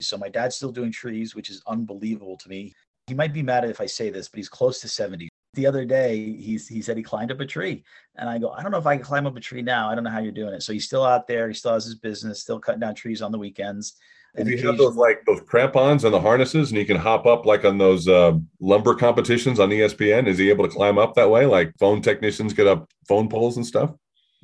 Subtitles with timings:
[0.00, 2.72] So my dad's still doing trees, which is unbelievable to me.
[3.06, 5.28] He might be mad if I say this, but he's close to 70.
[5.54, 7.84] The other day, he's, he said he climbed up a tree.
[8.16, 9.88] And I go, I don't know if I can climb up a tree now.
[9.88, 10.62] I don't know how you're doing it.
[10.62, 11.48] So he's still out there.
[11.48, 13.96] He still has his business, still cutting down trees on the weekends.
[14.36, 17.46] Does you have those like those crampons and the harnesses, and he can hop up
[17.46, 20.26] like on those uh, lumber competitions on ESPN?
[20.26, 23.56] Is he able to climb up that way, like phone technicians get up phone poles
[23.56, 23.94] and stuff?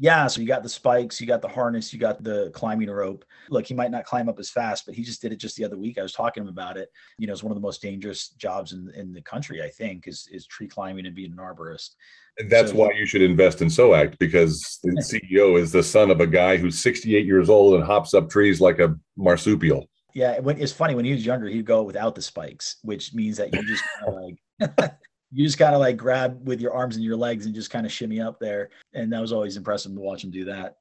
[0.03, 3.23] Yeah, so you got the spikes, you got the harness, you got the climbing rope.
[3.51, 5.65] Look, he might not climb up as fast, but he just did it just the
[5.67, 5.99] other week.
[5.99, 6.89] I was talking to him about it.
[7.19, 10.09] You know, it's one of the most dangerous jobs in, in the country, I think,
[10.09, 11.97] is is tree climbing and being an arborist.
[12.39, 14.91] And that's so, why you should invest in SOACT because the
[15.37, 18.59] CEO is the son of a guy who's 68 years old and hops up trees
[18.59, 19.91] like a marsupial.
[20.15, 23.55] Yeah, it's funny when he was younger, he'd go without the spikes, which means that
[23.55, 24.95] you just kind of like
[25.33, 27.87] you just kind of like grab with your arms and your legs and just kind
[27.87, 28.71] of shimmy up there.
[28.95, 30.77] And that was always impressive to watch him do that.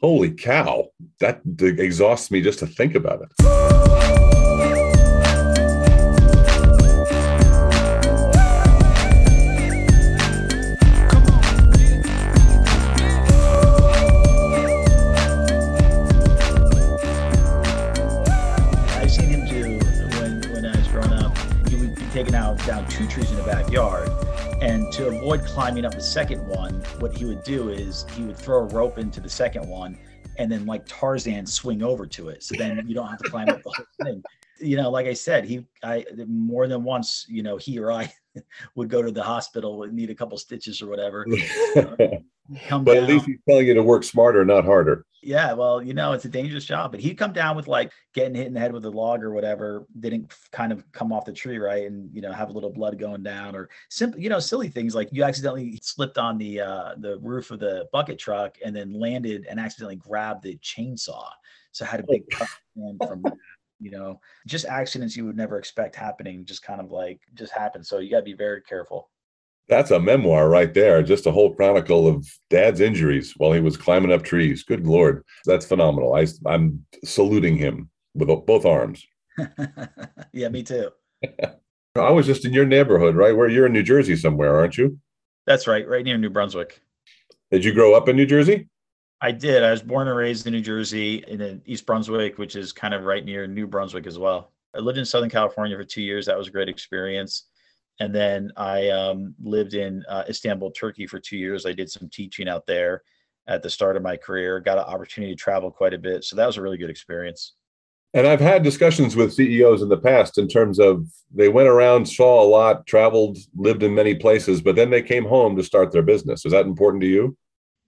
[0.00, 0.88] Holy cow.
[1.20, 4.47] That exhausts me just to think about it.
[22.68, 24.10] Down two trees in the backyard.
[24.60, 28.36] And to avoid climbing up the second one, what he would do is he would
[28.36, 29.98] throw a rope into the second one
[30.36, 32.42] and then like Tarzan swing over to it.
[32.42, 34.22] So then you don't have to climb up the whole thing.
[34.60, 38.12] You know, like I said, he I more than once, you know, he or I
[38.74, 41.26] would go to the hospital and need a couple stitches or whatever.
[42.66, 43.04] come but down.
[43.04, 45.04] at least he's telling you to work smarter, not harder.
[45.22, 46.92] Yeah, well, you know, it's a dangerous job.
[46.92, 49.32] But he'd come down with like getting hit in the head with a log or
[49.32, 52.70] whatever, didn't kind of come off the tree right, and you know, have a little
[52.70, 56.60] blood going down, or simple, you know, silly things like you accidentally slipped on the
[56.60, 61.26] uh, the roof of the bucket truck and then landed and accidentally grabbed the chainsaw,
[61.72, 62.48] so I had a big cut
[63.06, 63.24] from.
[63.80, 67.84] you know just accidents you would never expect happening just kind of like just happen
[67.84, 69.08] so you got to be very careful
[69.68, 71.02] that's a memoir right there.
[71.02, 74.62] Just a whole chronicle of dad's injuries while he was climbing up trees.
[74.62, 75.24] Good Lord.
[75.44, 76.14] That's phenomenal.
[76.14, 79.06] I, I'm saluting him with both arms.
[80.32, 80.90] yeah, me too.
[81.94, 83.36] I was just in your neighborhood, right?
[83.36, 84.98] Where you're in New Jersey somewhere, aren't you?
[85.46, 86.80] That's right, right near New Brunswick.
[87.50, 88.68] Did you grow up in New Jersey?
[89.20, 89.64] I did.
[89.64, 93.04] I was born and raised in New Jersey in East Brunswick, which is kind of
[93.04, 94.52] right near New Brunswick as well.
[94.74, 96.26] I lived in Southern California for two years.
[96.26, 97.46] That was a great experience
[98.00, 101.66] and then I um, lived in uh, Istanbul, Turkey for two years.
[101.66, 103.02] I did some teaching out there
[103.48, 106.22] at the start of my career, got an opportunity to travel quite a bit.
[106.24, 107.54] So that was a really good experience.
[108.14, 112.06] And I've had discussions with CEOs in the past in terms of they went around,
[112.06, 115.92] saw a lot, traveled, lived in many places, but then they came home to start
[115.92, 116.46] their business.
[116.46, 117.36] Is that important to you?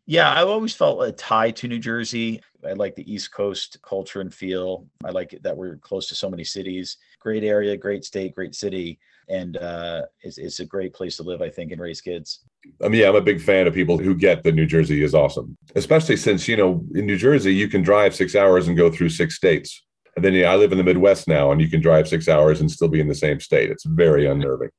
[0.07, 2.43] Yeah, I've always felt a tie to New Jersey.
[2.67, 4.87] I like the East Coast culture and feel.
[5.05, 6.97] I like that we're close to so many cities.
[7.21, 8.99] Great area, great state, great city
[9.31, 12.41] and uh, it's, it's a great place to live, I think, and raise kids.
[12.85, 15.15] I mean, yeah, I'm a big fan of people who get that New Jersey is
[15.15, 18.91] awesome, especially since, you know, in New Jersey, you can drive six hours and go
[18.91, 19.85] through six states.
[20.17, 22.61] And then yeah, I live in the Midwest now, and you can drive six hours
[22.61, 23.71] and still be in the same state.
[23.71, 24.71] It's very unnerving.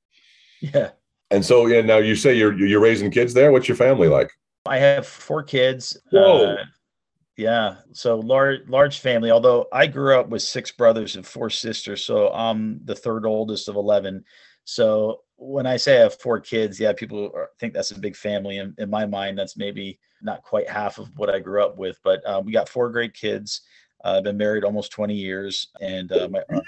[0.64, 0.92] Yeah.
[1.32, 3.52] And so, yeah, now you say you're you're raising kids there.
[3.52, 4.30] What's your family like?
[4.68, 5.98] I have four kids.
[6.12, 6.54] Whoa.
[6.54, 6.66] Uh,
[7.42, 9.32] yeah, so large large family.
[9.32, 13.68] Although I grew up with six brothers and four sisters, so I'm the third oldest
[13.68, 14.24] of eleven.
[14.64, 18.16] So when I say I have four kids, yeah, people are, think that's a big
[18.16, 18.60] family.
[18.60, 21.98] And in my mind, that's maybe not quite half of what I grew up with.
[22.04, 23.62] But uh, we got four great kids.
[24.06, 26.62] Uh, I've been married almost 20 years, and uh, my, uh,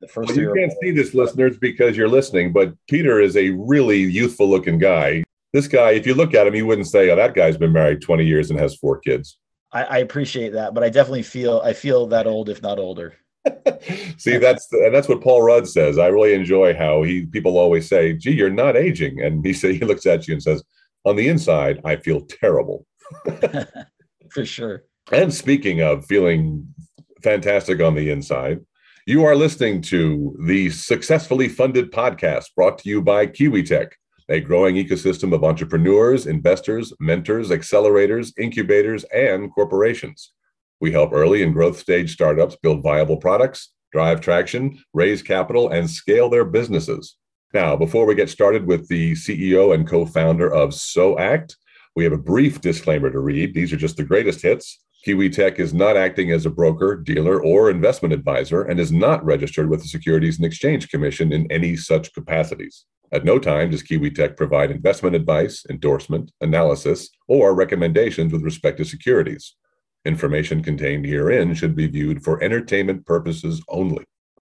[0.00, 2.52] the first well, you can't see this, listeners, because you're listening.
[2.52, 5.24] But Peter is a really youthful-looking guy.
[5.54, 8.02] This guy, if you look at him, you wouldn't say, "Oh, that guy's been married
[8.02, 9.38] 20 years and has four kids."
[9.74, 13.14] I, I appreciate that, but I definitely feel I feel that old, if not older.
[14.16, 15.98] See, that's and that's what Paul Rudd says.
[15.98, 19.74] I really enjoy how he people always say, "Gee, you're not aging," and he say
[19.78, 20.62] he looks at you and says,
[21.04, 22.86] "On the inside, I feel terrible."
[24.30, 24.84] For sure.
[25.12, 26.66] And speaking of feeling
[27.22, 28.60] fantastic on the inside,
[29.06, 33.90] you are listening to the Successfully Funded podcast brought to you by KiwiTech,
[34.28, 40.32] a growing ecosystem of entrepreneurs, investors, mentors, accelerators, incubators, and corporations.
[40.80, 45.88] We help early and growth stage startups build viable products, drive traction, raise capital, and
[45.88, 47.16] scale their businesses.
[47.52, 51.56] Now, before we get started with the CEO and co founder of SOACT,
[51.94, 53.54] we have a brief disclaimer to read.
[53.54, 54.80] These are just the greatest hits.
[55.04, 59.24] Kiwi Tech is not acting as a broker, dealer, or investment advisor and is not
[59.24, 62.86] registered with the Securities and Exchange Commission in any such capacities.
[63.14, 68.78] At no time does Kiwi Tech provide investment advice, endorsement, analysis, or recommendations with respect
[68.78, 69.54] to securities.
[70.04, 74.02] Information contained herein should be viewed for entertainment purposes only.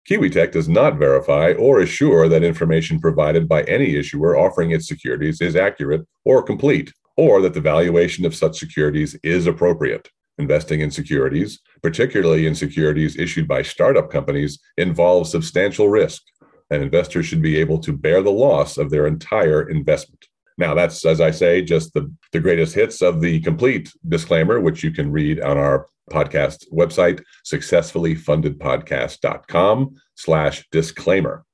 [0.07, 5.41] KiwiTech does not verify or assure that information provided by any issuer offering its securities
[5.41, 10.11] is accurate or complete, or that the valuation of such securities is appropriate.
[10.37, 16.23] Investing in securities, particularly in securities issued by startup companies, involves substantial risk,
[16.71, 20.27] and investors should be able to bear the loss of their entire investment.
[20.59, 24.83] Now, that's, as I say, just the, the greatest hits of the complete disclaimer, which
[24.83, 31.45] you can read on our podcast website, successfullyfundedpodcast.com slash disclaimer.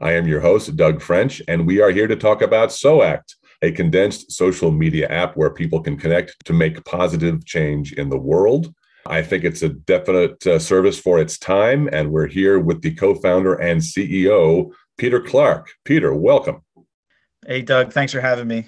[0.00, 3.72] I am your host, Doug French, and we are here to talk about SOACT, a
[3.72, 8.74] condensed social media app where people can connect to make positive change in the world.
[9.06, 12.94] I think it's a definite uh, service for its time, and we're here with the
[12.94, 15.70] co founder and CEO, Peter Clark.
[15.84, 16.62] Peter, welcome.
[17.46, 18.66] Hey, Doug, thanks for having me.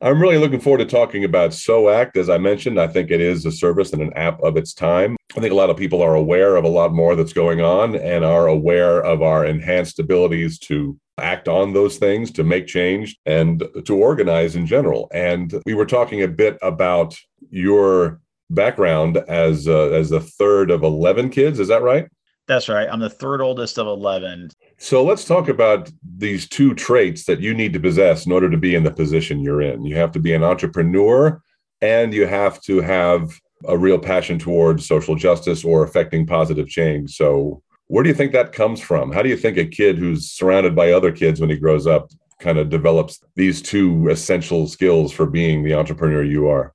[0.00, 2.16] I'm really looking forward to talking about SOACT.
[2.16, 5.16] As I mentioned, I think it is a service and an app of its time.
[5.36, 7.94] I think a lot of people are aware of a lot more that's going on
[7.94, 13.16] and are aware of our enhanced abilities to act on those things, to make change,
[13.24, 15.08] and to organize in general.
[15.14, 17.16] And we were talking a bit about
[17.48, 21.60] your background as uh, as the third of 11 kids.
[21.60, 22.08] Is that right?
[22.46, 22.88] That's right.
[22.88, 24.50] I'm the third oldest of 11.
[24.78, 28.56] So let's talk about these two traits that you need to possess in order to
[28.56, 29.84] be in the position you're in.
[29.84, 31.42] You have to be an entrepreneur
[31.80, 33.30] and you have to have
[33.64, 37.16] a real passion towards social justice or affecting positive change.
[37.16, 39.12] So, where do you think that comes from?
[39.12, 42.10] How do you think a kid who's surrounded by other kids when he grows up
[42.40, 46.74] kind of develops these two essential skills for being the entrepreneur you are?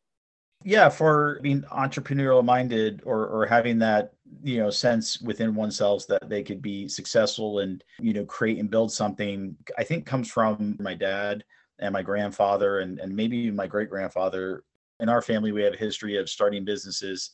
[0.64, 4.14] Yeah, for being entrepreneurial minded or or having that
[4.44, 8.70] you know sense within oneself that they could be successful and you know create and
[8.70, 11.44] build something i think comes from my dad
[11.80, 14.64] and my grandfather and, and maybe my great grandfather
[15.00, 17.32] in our family we have a history of starting businesses.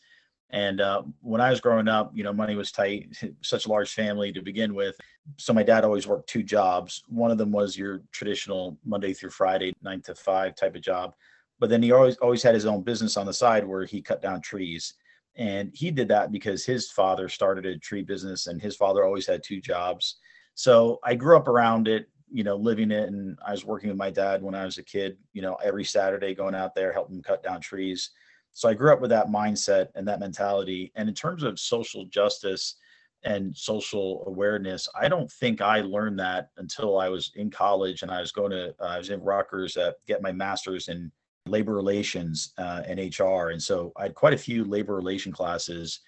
[0.49, 3.93] And uh, when i was growing up you know money was tight such a large
[3.93, 4.95] family to begin with.
[5.37, 7.03] So my dad always worked two jobs.
[7.09, 11.13] One of them was your traditional monday through friday nine to five type of job
[11.59, 14.21] but then he always always had his own business on the side where he cut
[14.21, 14.93] down trees.
[15.35, 19.27] And he did that because his father started a tree business and his father always
[19.27, 20.17] had two jobs.
[20.55, 23.07] So i grew up around it you know living it.
[23.09, 25.83] And i was working with my dad when i was a kid you know every
[25.83, 28.11] saturday going out there helping cut down trees.
[28.53, 30.91] So i grew up with that mindset and that mentality.
[30.95, 32.75] And in terms of social justice
[33.23, 38.11] and social awareness i don't think i learned that until i was in college and
[38.11, 41.11] i was going to uh, i was in Rutgers uh, get my master's in
[41.47, 43.49] labor relations uh, and HR.
[43.49, 45.99] And so I had quite a few labor relation classes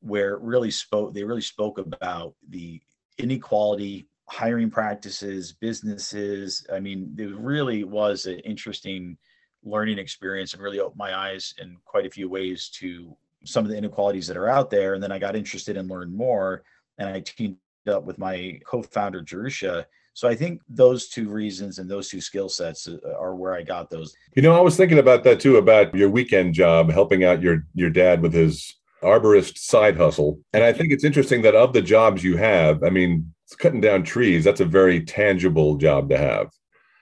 [0.00, 2.80] where really spoke, they really spoke about the
[3.18, 6.66] inequality, hiring practices, businesses.
[6.72, 9.16] I mean, it really was an interesting
[9.64, 13.70] learning experience and really opened my eyes in quite a few ways to some of
[13.70, 14.94] the inequalities that are out there.
[14.94, 16.62] And then I got interested and learned more
[16.98, 17.56] and I teamed
[17.88, 22.48] up with my co-founder Jerusha so I think those two reasons and those two skill
[22.48, 24.14] sets uh, are where I got those.
[24.34, 27.66] You know, I was thinking about that too about your weekend job, helping out your
[27.74, 30.38] your dad with his arborist side hustle.
[30.52, 34.04] And I think it's interesting that of the jobs you have, I mean, cutting down
[34.04, 36.50] trees, that's a very tangible job to have.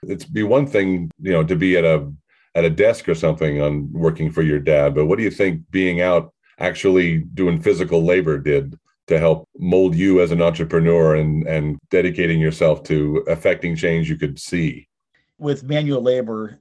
[0.03, 2.11] It's be one thing, you know, to be at a
[2.55, 5.63] at a desk or something on working for your dad, but what do you think
[5.71, 11.47] being out actually doing physical labor did to help mold you as an entrepreneur and
[11.47, 14.89] and dedicating yourself to affecting change you could see.
[15.39, 16.59] With manual labor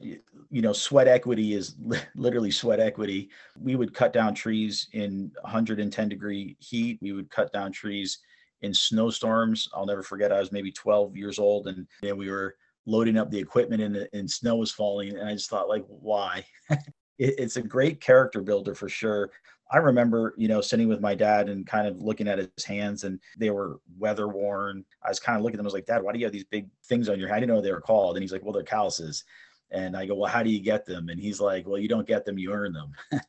[0.52, 1.76] you know sweat equity is
[2.16, 3.30] literally sweat equity.
[3.60, 6.98] We would cut down trees in 110 degree heat.
[7.02, 8.20] We would cut down trees
[8.62, 9.70] in snowstorms.
[9.74, 12.56] I'll never forget i was maybe 12 years old and know, we were
[12.86, 16.46] loading up the equipment and, and snow was falling and i just thought like why?
[17.20, 19.30] It, it's a great character builder for sure
[19.72, 23.04] I remember, you know, sitting with my dad and kind of looking at his hands
[23.04, 24.84] and they were weather worn.
[25.04, 25.66] I was kind of looking at them.
[25.66, 27.38] I was like, Dad, why do you have these big things on your hand?
[27.38, 28.16] I didn't know what they were called.
[28.16, 29.24] And he's like, Well, they're calluses.
[29.72, 31.10] And I go, Well, how do you get them?
[31.10, 33.22] And he's like, Well, you don't get them, you earn them.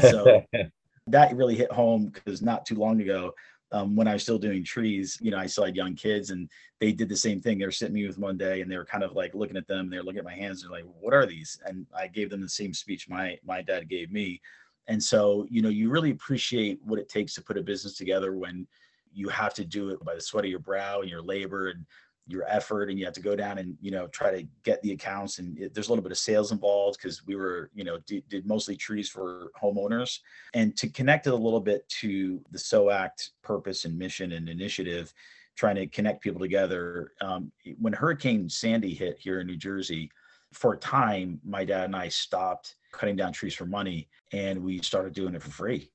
[0.00, 0.42] so
[1.08, 3.34] that really hit home because not too long ago,
[3.72, 6.48] um, when I was still doing trees, you know, I still had young kids and
[6.78, 7.58] they did the same thing.
[7.58, 9.66] They were sitting me with one day and they were kind of like looking at
[9.66, 9.88] them.
[9.88, 10.62] They were looking at my hands.
[10.62, 11.58] They're like, what are these?
[11.64, 14.40] And I gave them the same speech my, my dad gave me
[14.88, 18.34] and so, you know, you really appreciate what it takes to put a business together
[18.34, 18.66] when
[19.12, 21.84] you have to do it by the sweat of your brow and your labor and
[22.28, 24.92] your effort and you have to go down and you know try to get the
[24.92, 25.38] accounts.
[25.38, 28.28] And it, there's a little bit of sales involved because we were you know did,
[28.28, 30.20] did, mostly trees for homeowners.
[30.54, 35.12] And to connect it a little bit to the SOACT purpose and mission and initiative
[35.54, 40.10] trying to connect people together um, when hurricane sandy hit here in new jersey
[40.52, 44.80] for a time my dad and i stopped cutting down trees for money and we
[44.82, 45.90] started doing it for free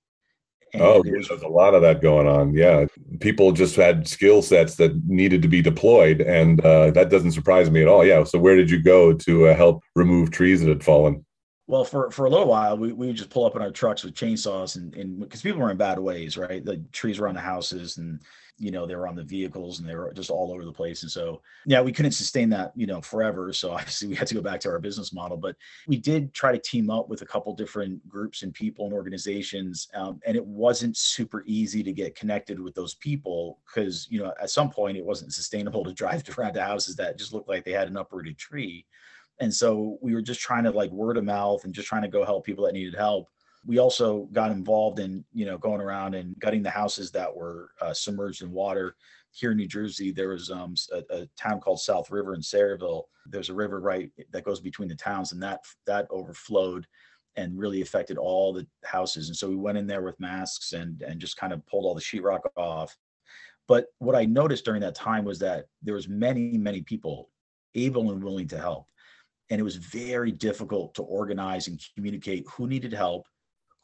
[0.73, 2.53] And oh, there's a lot of that going on.
[2.53, 2.85] Yeah.
[3.19, 6.21] People just had skill sets that needed to be deployed.
[6.21, 8.05] And uh, that doesn't surprise me at all.
[8.05, 8.23] Yeah.
[8.23, 11.25] So, where did you go to uh, help remove trees that had fallen?
[11.67, 14.03] Well, for, for a little while, we, we would just pull up in our trucks
[14.03, 16.63] with chainsaws and because people were in bad ways, right?
[16.63, 18.21] The trees were on the houses and
[18.57, 21.03] you know they were on the vehicles and they were just all over the place.
[21.03, 23.53] And so yeah we couldn't sustain that you know forever.
[23.53, 25.55] So obviously we had to go back to our business model but
[25.87, 29.87] we did try to team up with a couple different groups and people and organizations
[29.93, 34.33] um, and it wasn't super easy to get connected with those people because you know
[34.41, 37.63] at some point it wasn't sustainable to drive around to houses that just looked like
[37.63, 38.85] they had an uprooted tree.
[39.39, 42.07] And so we were just trying to like word of mouth and just trying to
[42.07, 43.29] go help people that needed help
[43.67, 47.71] we also got involved in you know going around and gutting the houses that were
[47.81, 48.95] uh, submerged in water.
[49.31, 53.03] Here in new jersey there was um, a, a, town called south river in sayreville
[53.29, 56.87] there's a river right that goes between the towns and that that overflowed
[57.35, 59.27] and really affected all the houses.
[59.27, 61.93] And so we went in there with masks and and just kind of pulled all
[61.93, 62.95] the sheetrock off.
[63.67, 67.29] But what i noticed during that time was that there was many many people
[67.75, 68.87] able and willing to help.
[69.49, 73.27] And it was very difficult to organize and communicate who needed help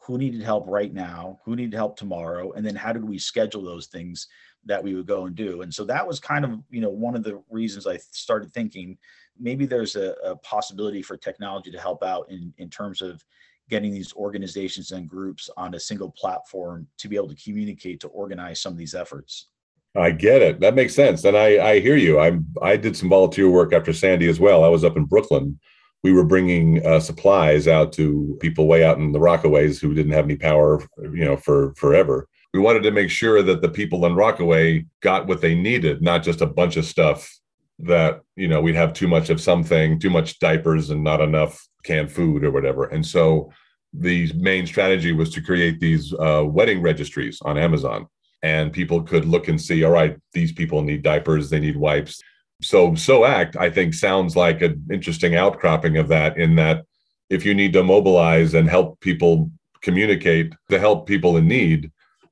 [0.03, 3.63] who needed help right now, who needed help tomorrow, and then how did we schedule
[3.63, 4.27] those things
[4.65, 5.61] that we would go and do.
[5.61, 8.97] And so that was kind of, you know, one of the reasons I started thinking
[9.39, 13.23] maybe there's a, a possibility for technology to help out in, in terms of
[13.69, 18.07] getting these organizations and groups on a single platform to be able to communicate to
[18.09, 19.47] organize some of these efforts.
[19.95, 20.59] I get it.
[20.59, 21.23] That makes sense.
[21.23, 22.19] And I, I hear you.
[22.19, 24.63] I'm I did some volunteer work after Sandy as well.
[24.63, 25.59] I was up in Brooklyn
[26.03, 30.11] we were bringing uh, supplies out to people way out in the Rockaways who didn't
[30.11, 32.27] have any power, you know, for forever.
[32.53, 36.21] We wanted to make sure that the people in Rockaway got what they needed, not
[36.21, 37.31] just a bunch of stuff
[37.79, 41.67] that, you know, we'd have too much of something, too much diapers and not enough
[41.83, 42.85] canned food or whatever.
[42.85, 43.51] And so
[43.93, 48.07] the main strategy was to create these uh, wedding registries on Amazon.
[48.43, 52.21] And people could look and see, all right, these people need diapers, they need wipes,
[52.63, 56.85] so SOACT i think sounds like an interesting outcropping of that in that
[57.29, 59.49] if you need to mobilize and help people
[59.81, 61.91] communicate to help people in need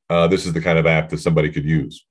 [0.09, 2.05] uh, this is the kind of app that somebody could use.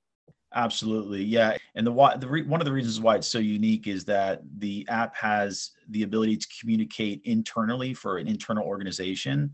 [0.55, 3.87] Absolutely yeah and the why the re, one of the reasons why it's so unique
[3.87, 9.51] is that the app has the ability to communicate internally for an internal organization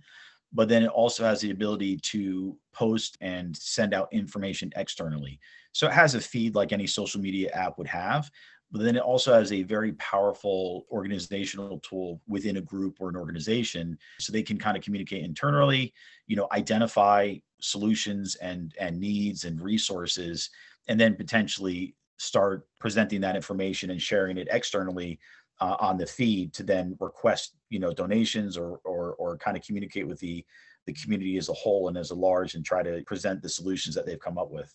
[0.54, 5.40] but then it also has the ability to post and send out information externally.
[5.74, 8.30] So it has a feed like any social media app would have
[8.72, 13.16] but then it also has a very powerful organizational tool within a group or an
[13.16, 15.94] organization so they can kind of communicate internally
[16.28, 20.50] you know identify solutions and and needs and resources
[20.88, 25.20] and then potentially start presenting that information and sharing it externally
[25.60, 29.64] uh, on the feed to then request you know donations or or or kind of
[29.64, 30.46] communicate with the
[30.86, 33.94] the community as a whole and as a large and try to present the solutions
[33.94, 34.74] that they've come up with.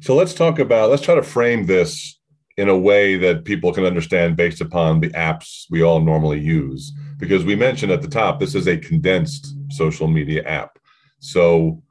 [0.00, 2.19] So let's talk about let's try to frame this
[2.56, 6.92] in a way that people can understand based upon the apps we all normally use.
[7.18, 10.78] Because we mentioned at the top, this is a condensed social media app.
[11.20, 11.82] So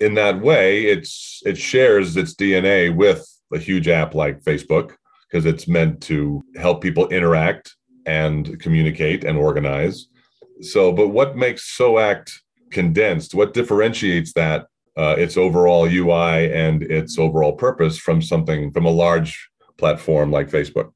[0.00, 4.96] in that way, it's it shares its DNA with a huge app like Facebook
[5.30, 7.74] because it's meant to help people interact
[8.06, 10.08] and communicate and organize.
[10.60, 13.34] So, but what makes SOACT condensed?
[13.34, 14.66] What differentiates that
[14.96, 20.50] uh, its overall UI and its overall purpose from something from a large platform like
[20.50, 20.92] Facebook?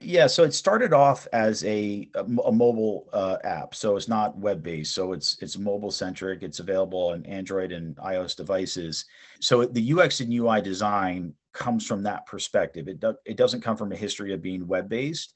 [0.00, 4.62] Yeah, so it started off as a a, mobile uh, app, so it's not web
[4.62, 4.94] based.
[4.94, 6.42] So it's it's mobile centric.
[6.42, 9.04] It's available on Android and iOS devices.
[9.40, 12.86] So the UX and UI design comes from that perspective.
[12.86, 15.34] It do, it doesn't come from a history of being web based,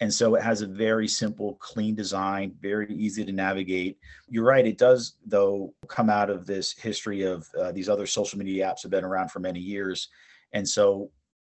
[0.00, 3.98] and so it has a very simple, clean design, very easy to navigate.
[4.28, 4.66] You're right.
[4.66, 8.82] It does though come out of this history of uh, these other social media apps
[8.82, 10.08] have been around for many years,
[10.52, 11.10] and so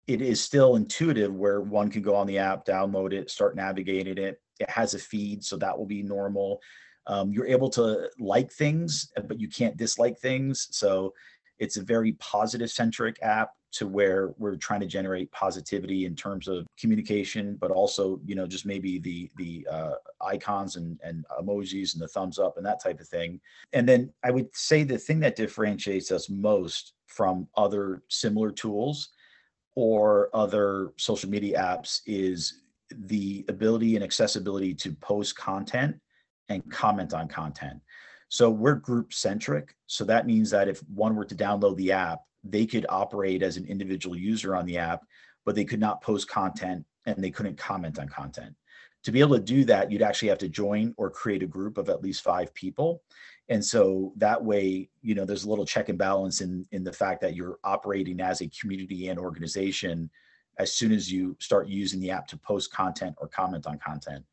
[0.09, 4.17] it is still intuitive where one can go on the app, download it, start navigating
[4.17, 4.41] it.
[4.59, 6.61] It has a feed, so that will be normal.
[7.07, 10.69] Um, you're able to like things, but you can't dislike things.
[10.71, 11.13] So
[11.59, 16.49] it's a very positive centric app to where we're trying to generate positivity in terms
[16.49, 21.93] of communication, but also, you know, just maybe the the uh, icons and, and emojis
[21.93, 23.39] and the thumbs up and that type of thing.
[23.75, 29.11] And then I would say the thing that differentiates us most from other similar tools
[29.79, 35.95] or other social media apps is the ability and accessibility to post content
[36.49, 37.81] and comment on content.
[38.29, 39.77] So we're group centric.
[39.87, 43.57] So that means that if one were to download the app, they could operate as
[43.57, 45.05] an individual user on the app,
[45.47, 48.57] but they could not post content and they couldn't comment on content
[49.05, 51.79] to be able to do that, you'd actually have to join or create a group
[51.79, 53.03] of at least five people.
[53.49, 56.93] And so that way, you know, there's a little check and balance in in the
[56.93, 60.11] fact that you're operating as a community and organization
[60.59, 64.25] as soon as you start using the app to post content or comment on content.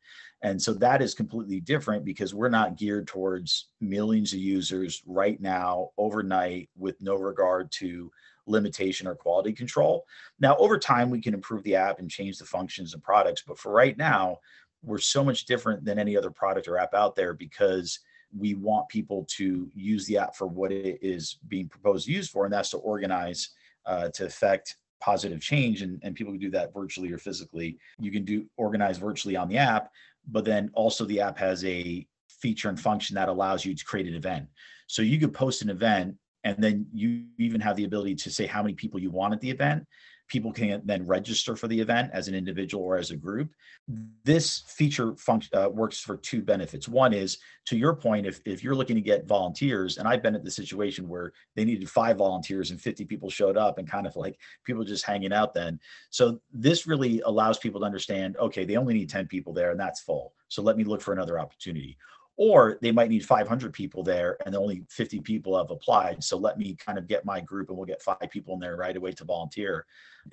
[0.42, 5.40] And so that is completely different because we're not geared towards millions of users right
[5.40, 8.10] now, overnight, with no regard to
[8.46, 10.04] limitation or quality control.
[10.38, 13.42] Now, over time, we can improve the app and change the functions and products.
[13.46, 14.38] But for right now,
[14.82, 18.00] we're so much different than any other product or app out there because
[18.38, 22.28] we want people to use the app for what it is being proposed to use
[22.28, 23.50] for, and that's to organize,
[23.86, 25.82] uh, to affect positive change.
[25.82, 27.78] And, and people can do that virtually or physically.
[27.98, 29.90] You can do organize virtually on the app,
[30.28, 34.06] but then also the app has a feature and function that allows you to create
[34.06, 34.46] an event.
[34.86, 38.46] So you could post an event and then you even have the ability to say
[38.46, 39.84] how many people you want at the event
[40.28, 43.50] people can then register for the event as an individual or as a group.
[44.24, 46.88] This feature function uh, works for two benefits.
[46.88, 50.34] One is to your point if, if you're looking to get volunteers and i've been
[50.34, 54.06] at the situation where they needed five volunteers and 50 people showed up and kind
[54.06, 55.78] of like people just hanging out then.
[56.10, 59.80] So this really allows people to understand okay they only need 10 people there and
[59.80, 60.32] that's full.
[60.48, 61.96] So let me look for another opportunity
[62.36, 66.22] or they might need 500 people there and only 50 people have applied.
[66.22, 68.76] So let me kind of get my group and we'll get five people in there
[68.76, 69.86] right away to volunteer.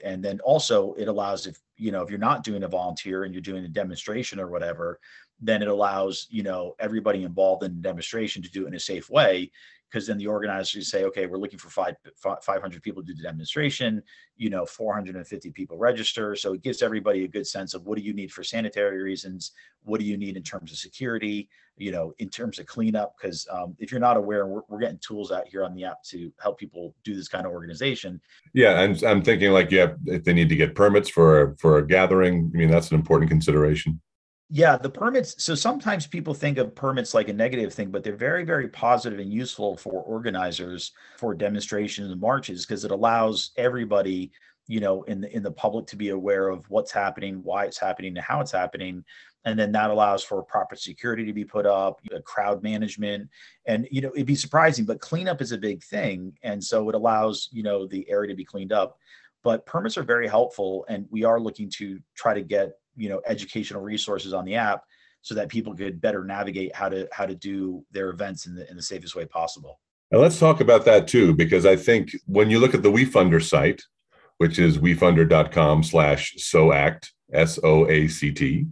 [0.03, 3.33] And then also it allows if you know if you're not doing a volunteer and
[3.33, 4.99] you're doing a demonstration or whatever
[5.39, 8.79] then it allows you know everybody involved in the demonstration to do it in a
[8.79, 9.51] safe way
[9.93, 13.21] because then the organizers say, okay, we're looking for five, 500 people to do the
[13.21, 14.01] demonstration,
[14.35, 16.35] you know, 450 people register.
[16.35, 19.51] So it gives everybody a good sense of what do you need for sanitary reasons?
[19.83, 21.47] What do you need in terms of security,
[21.77, 23.13] you know, in terms of cleanup?
[23.21, 26.01] Because um, if you're not aware, we're, we're getting tools out here on the app
[26.05, 28.19] to help people do this kind of organization.
[28.55, 28.81] Yeah.
[28.81, 32.51] And I'm thinking like, yeah, if they need to get permits for, for a gathering,
[32.51, 34.01] I mean, that's an important consideration.
[34.49, 35.43] Yeah, the permits.
[35.43, 39.19] So sometimes people think of permits like a negative thing, but they're very, very positive
[39.19, 44.31] and useful for organizers for demonstrations and marches because it allows everybody,
[44.67, 47.79] you know, in the in the public to be aware of what's happening, why it's
[47.79, 49.03] happening, and how it's happening.
[49.45, 53.29] And then that allows for proper security to be put up, crowd management,
[53.65, 56.95] and you know, it'd be surprising, but cleanup is a big thing, and so it
[56.95, 58.97] allows you know the area to be cleaned up.
[59.43, 63.21] But permits are very helpful, and we are looking to try to get you know
[63.25, 64.83] educational resources on the app
[65.21, 68.69] so that people could better navigate how to how to do their events in the
[68.69, 69.79] in the safest way possible.
[70.11, 73.41] And let's talk about that too, because I think when you look at the WeFunder
[73.41, 73.81] site,
[74.37, 78.67] which is wefunder.com slash SOACT, S-O-A-C-T,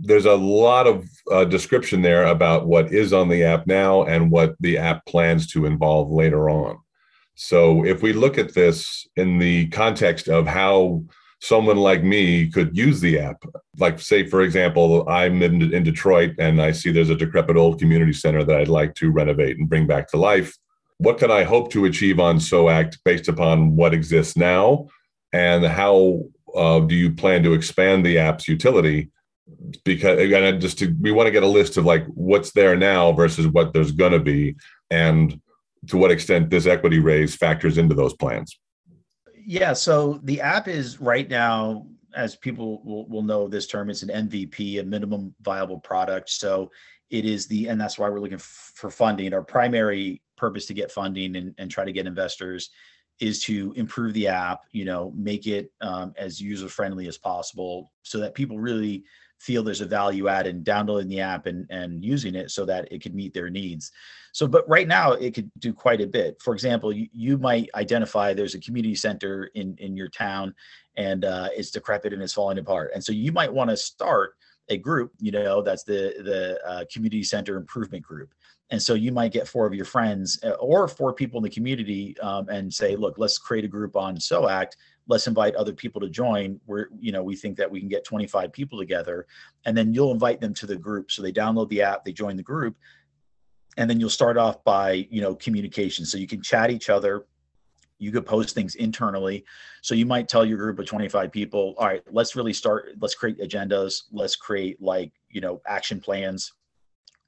[0.00, 4.30] there's a lot of uh, description there about what is on the app now and
[4.30, 6.78] what the app plans to involve later on.
[7.34, 11.04] So if we look at this in the context of how
[11.40, 13.42] someone like me could use the app.
[13.78, 17.78] Like, say, for example, I'm in, in Detroit and I see there's a decrepit old
[17.78, 20.56] community center that I'd like to renovate and bring back to life.
[20.98, 24.88] What can I hope to achieve on SOACT based upon what exists now?
[25.32, 29.10] And how uh, do you plan to expand the app's utility?
[29.84, 33.12] Because again, just to, we want to get a list of like what's there now
[33.12, 34.56] versus what there's going to be,
[34.90, 35.38] and
[35.88, 38.58] to what extent this equity raise factors into those plans
[39.46, 44.02] yeah, so the app is right now, as people will, will know this term, it's
[44.02, 46.30] an MVP, a minimum viable product.
[46.30, 46.72] So
[47.10, 49.32] it is the, and that's why we're looking f- for funding.
[49.32, 52.70] Our primary purpose to get funding and, and try to get investors
[53.20, 57.92] is to improve the app, you know, make it um, as user friendly as possible
[58.02, 59.04] so that people really
[59.38, 62.90] feel there's a value add in downloading the app and, and using it so that
[62.90, 63.92] it could meet their needs.
[64.32, 66.40] So, but right now it could do quite a bit.
[66.42, 70.54] For example, you, you might identify there's a community center in, in your town
[70.96, 72.90] and uh, it's decrepit and it's falling apart.
[72.94, 74.34] And so you might want to start
[74.68, 78.34] a group, you know, that's the, the uh, community center improvement group.
[78.70, 81.50] And so you might get four of your friends uh, or four people in the
[81.50, 84.76] community um, and say, look, let's create a group on SOACT
[85.08, 86.60] let's invite other people to join.
[86.66, 89.26] Where you know we think that we can get 25 people together
[89.64, 91.10] and then you'll invite them to the group.
[91.10, 92.76] So they download the app they join the group
[93.76, 96.04] and then you'll start off by you know communication.
[96.04, 97.26] So you can chat each other.
[97.98, 99.44] You could post things internally.
[99.80, 103.14] So you might tell your group of 25 people all right let's really start let's
[103.14, 104.04] create agendas.
[104.12, 106.52] Let's create like you know action plans.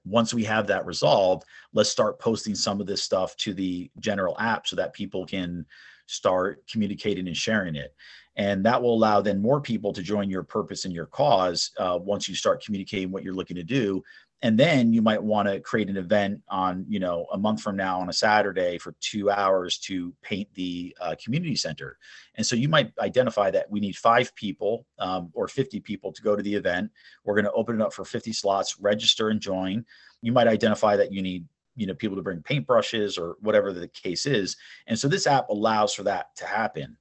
[0.05, 4.37] Once we have that resolved let's start posting some of this stuff to the general
[4.39, 5.67] app so that people can
[6.09, 7.95] start communicating and sharing it.
[8.37, 11.99] And that will allow then more people to join your purpose and your cause uh,
[12.01, 14.03] once you start communicating what you're looking to do.
[14.43, 17.77] and then you might want to create an event on you know a month from
[17.77, 21.99] now on a saturday for two hours to paint the uh, community center
[22.37, 26.23] and so you might identify that we need five people um, or 50 people to
[26.23, 26.91] go to the event
[27.25, 29.85] we're going to open it up for 50 slots register and join
[30.23, 31.45] you might identify that you need
[31.79, 35.49] you know people to bring paintbrushes or whatever the case is and so this app
[35.49, 36.97] allows for that to happen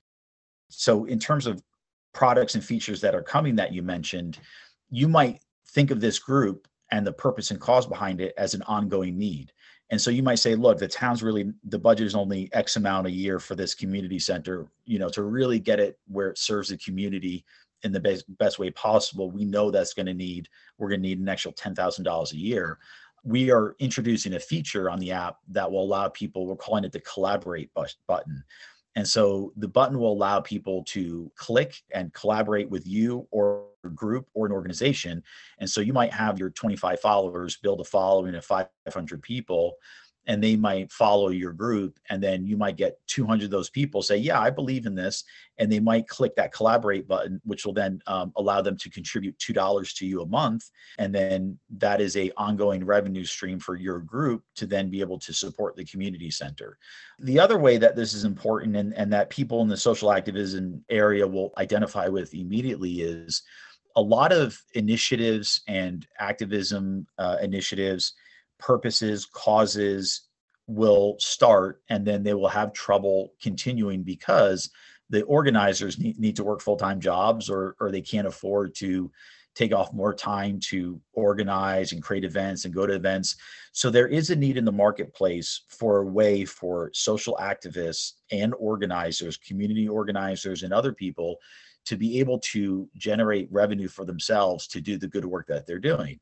[0.70, 1.62] so in terms of
[2.14, 4.40] products and features that are coming that you mentioned
[4.90, 8.62] you might think of this group and the purpose and cause behind it as an
[8.64, 9.52] ongoing need.
[9.90, 13.08] And so you might say, look, the town's really the budget is only X amount
[13.08, 16.70] a year for this community center, you know, to really get it where it serves
[16.70, 17.46] the community
[17.84, 19.32] in the best, best way possible.
[19.32, 22.80] We know that's going to need, we're going to need an extra $10,000 a year.
[23.28, 26.94] We are introducing a feature on the app that will allow people, we're calling it
[26.94, 27.70] the collaborate
[28.08, 28.44] button.
[28.96, 34.28] And so the button will allow people to click and collaborate with you or group
[34.34, 35.22] or an organization.
[35.60, 39.76] And so you might have your 25 followers build a following of 500 people
[40.28, 44.02] and they might follow your group and then you might get 200 of those people
[44.02, 45.24] say yeah i believe in this
[45.58, 49.38] and they might click that collaborate button which will then um, allow them to contribute
[49.40, 54.00] $2 to you a month and then that is a ongoing revenue stream for your
[54.00, 56.78] group to then be able to support the community center.
[57.20, 60.84] The other way that this is important and, and that people in the social activism
[60.90, 63.44] area will identify with immediately is
[63.96, 68.14] a lot of initiatives and activism uh, initiatives
[68.60, 70.28] purposes, causes
[70.68, 74.70] will start and then they will have trouble continuing because
[75.10, 79.10] the organizers need, need to work full-time jobs or or they can't afford to
[79.56, 83.38] take off more time to organize and create events and go to events.
[83.72, 88.54] So there is a need in the marketplace for a way for social activists and
[88.60, 91.38] organizers community organizers and other people
[91.86, 95.80] to be able to generate revenue for themselves to do the good work that they're
[95.80, 96.20] doing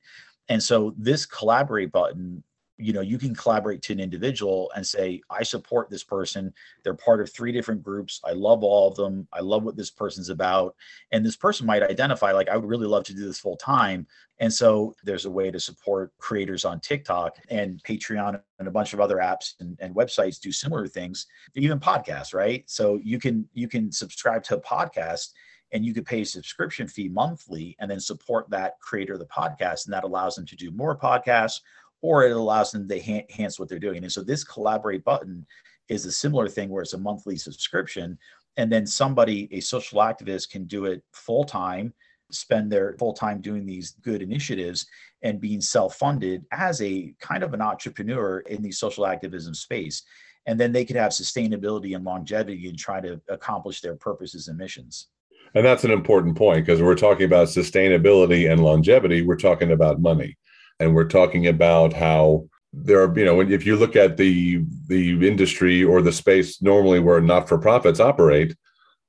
[0.49, 2.43] and so this collaborate button,
[2.77, 6.53] you know, you can collaborate to an individual and say, I support this person.
[6.83, 8.19] They're part of three different groups.
[8.25, 9.27] I love all of them.
[9.31, 10.75] I love what this person's about.
[11.11, 14.05] And this person might identify, like, I would really love to do this full time.
[14.39, 18.93] And so there's a way to support creators on TikTok and Patreon and a bunch
[18.93, 22.63] of other apps and, and websites do similar things, even podcasts, right?
[22.67, 25.29] So you can you can subscribe to a podcast
[25.71, 29.25] and you could pay a subscription fee monthly and then support that creator of the
[29.25, 29.85] podcast.
[29.85, 31.61] And that allows them to do more podcasts
[32.01, 34.03] or it allows them to enhance what they're doing.
[34.03, 35.45] And so this collaborate button
[35.89, 38.17] is a similar thing where it's a monthly subscription
[38.57, 41.93] and then somebody a social activist can do it full time
[42.31, 44.87] spend their full time doing these good initiatives
[45.21, 50.03] and being self funded as a kind of an entrepreneur in the social activism space.
[50.47, 54.57] And then they could have sustainability and longevity and try to accomplish their purposes and
[54.57, 55.07] missions
[55.55, 59.21] and that's an important point because we're talking about sustainability and longevity.
[59.21, 60.37] We're talking about money,
[60.79, 65.27] and we're talking about how there are, you know, if you look at the the
[65.27, 68.53] industry or the space normally where not for profits operate,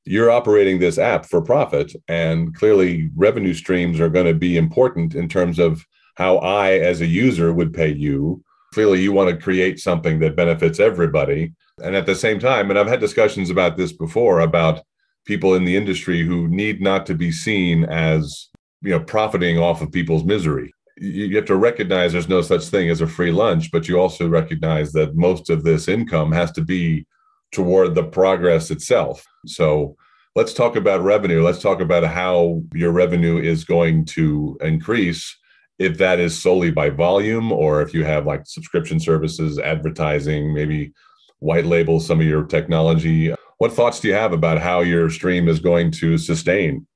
[0.04, 5.16] you're operating this app for profit, and clearly revenue streams are going to be important
[5.16, 8.42] in terms of how I, as a user, would pay you.
[8.72, 11.52] Clearly, you want to create something that benefits everybody.
[11.82, 14.80] And at the same time, and I've had discussions about this before about
[15.26, 18.48] people in the industry who need not to be seen as
[18.82, 20.72] you know profiting off of people's misery.
[20.98, 24.28] You have to recognize there's no such thing as a free lunch but you also
[24.28, 27.06] recognize that most of this income has to be
[27.52, 29.24] toward the progress itself.
[29.46, 29.96] So
[30.34, 31.42] let's talk about revenue.
[31.42, 35.36] Let's talk about how your revenue is going to increase
[35.78, 40.92] if that is solely by volume or if you have like subscription services advertising maybe
[41.40, 45.48] white label some of your technology what thoughts do you have about how your stream
[45.48, 46.86] is going to sustain?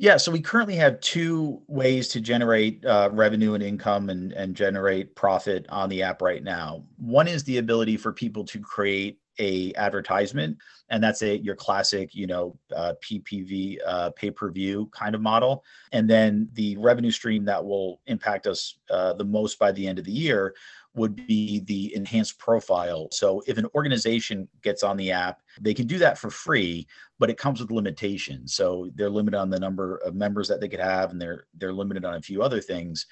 [0.00, 4.54] Yeah, so we currently have two ways to generate uh, revenue and income and, and
[4.54, 6.84] generate profit on the app right now.
[6.98, 10.56] One is the ability for people to create a advertisement,
[10.88, 15.20] and that's a your classic, you know, uh, PPV uh, pay per view kind of
[15.20, 15.64] model.
[15.90, 19.98] And then the revenue stream that will impact us uh, the most by the end
[19.98, 20.54] of the year
[20.94, 23.08] would be the enhanced profile.
[23.12, 26.86] So if an organization gets on the app, they can do that for free,
[27.18, 28.54] but it comes with limitations.
[28.54, 31.72] So they're limited on the number of members that they could have, and they're they're
[31.72, 33.06] limited on a few other things.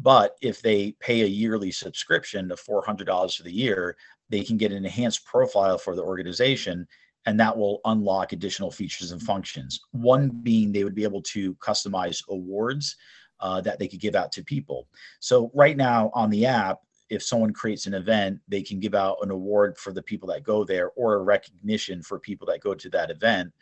[0.00, 3.96] But if they pay a yearly subscription of $400 for the year,
[4.28, 6.86] they can get an enhanced profile for the organization
[7.26, 9.80] and that will unlock additional features and functions.
[9.90, 12.96] One being they would be able to customize awards
[13.40, 14.88] uh, that they could give out to people.
[15.20, 16.78] So right now on the app,
[17.10, 20.42] if someone creates an event, they can give out an award for the people that
[20.42, 23.52] go there or a recognition for people that go to that event.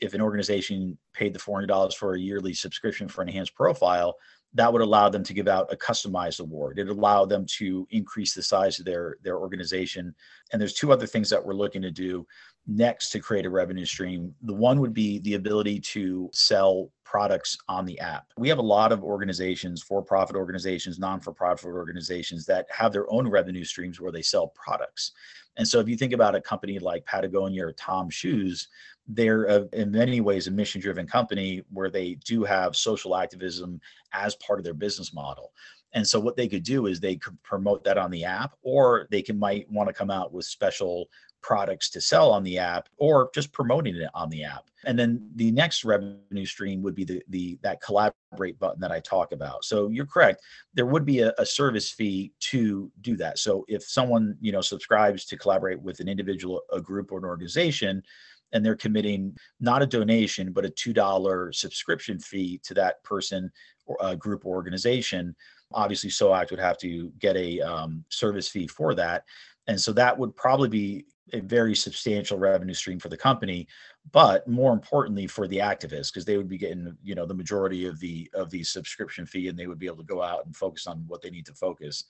[0.00, 4.16] If an organization paid the $400 for a yearly subscription for enhanced profile,
[4.56, 6.78] that would allow them to give out a customized award.
[6.78, 10.14] It allow them to increase the size of their their organization.
[10.52, 12.26] And there's two other things that we're looking to do
[12.66, 14.34] next to create a revenue stream.
[14.42, 18.26] The one would be the ability to sell products on the app.
[18.38, 22.92] We have a lot of organizations, for profit organizations, non for profit organizations that have
[22.92, 25.12] their own revenue streams where they sell products.
[25.58, 28.68] And so if you think about a company like Patagonia or TOMS Shoes,
[29.08, 33.80] they're a, in many ways a mission driven company where they do have social activism
[34.12, 35.52] as part of their business model.
[35.92, 39.06] And so what they could do is they could promote that on the app, or
[39.10, 41.06] they can might want to come out with special
[41.42, 44.64] products to sell on the app or just promoting it on the app.
[44.84, 49.00] And then the next revenue stream would be the, the that collaborate button that I
[49.00, 49.64] talk about.
[49.64, 50.42] So you're correct.
[50.74, 53.38] There would be a, a service fee to do that.
[53.38, 57.24] So if someone, you know, subscribes to collaborate with an individual, a group or an
[57.24, 58.02] organization,
[58.52, 63.50] and they're committing not a donation but a $2 subscription fee to that person
[63.86, 65.34] or a group or organization.
[65.72, 69.24] Obviously soact would have to get a um, service fee for that.
[69.66, 73.66] And so that would probably be a very substantial revenue stream for the company
[74.12, 77.86] but more importantly for the activists because they would be getting you know the majority
[77.86, 80.54] of the of the subscription fee and they would be able to go out and
[80.54, 82.04] focus on what they need to focus.